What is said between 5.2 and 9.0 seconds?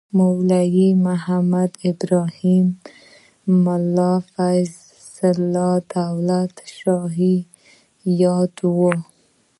الله دولت شاهي یادوو.